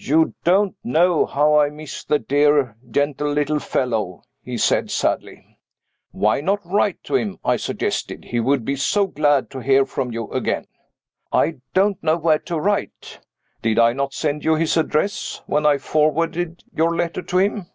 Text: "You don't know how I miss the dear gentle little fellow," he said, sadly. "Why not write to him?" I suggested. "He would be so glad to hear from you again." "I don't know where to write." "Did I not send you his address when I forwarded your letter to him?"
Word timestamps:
"You 0.00 0.32
don't 0.44 0.76
know 0.82 1.26
how 1.26 1.58
I 1.58 1.68
miss 1.68 2.02
the 2.02 2.18
dear 2.18 2.74
gentle 2.90 3.30
little 3.30 3.58
fellow," 3.58 4.22
he 4.42 4.56
said, 4.56 4.90
sadly. 4.90 5.58
"Why 6.10 6.40
not 6.40 6.60
write 6.64 7.02
to 7.04 7.16
him?" 7.16 7.38
I 7.44 7.58
suggested. 7.58 8.24
"He 8.24 8.40
would 8.40 8.64
be 8.64 8.76
so 8.76 9.06
glad 9.06 9.50
to 9.50 9.58
hear 9.58 9.84
from 9.84 10.10
you 10.10 10.30
again." 10.32 10.64
"I 11.34 11.56
don't 11.74 12.02
know 12.02 12.16
where 12.16 12.38
to 12.38 12.58
write." 12.58 13.20
"Did 13.60 13.78
I 13.78 13.92
not 13.92 14.14
send 14.14 14.42
you 14.42 14.54
his 14.54 14.74
address 14.78 15.42
when 15.44 15.66
I 15.66 15.76
forwarded 15.76 16.64
your 16.72 16.96
letter 16.96 17.20
to 17.20 17.36
him?" 17.36 17.66